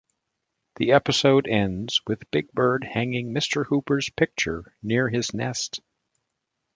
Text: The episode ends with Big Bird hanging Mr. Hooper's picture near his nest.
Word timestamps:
The 0.77 0.93
episode 0.93 1.45
ends 1.47 2.01
with 2.07 2.31
Big 2.31 2.51
Bird 2.53 2.83
hanging 2.83 3.35
Mr. 3.35 3.67
Hooper's 3.67 4.09
picture 4.09 4.73
near 4.81 5.07
his 5.07 5.31
nest. 5.31 5.79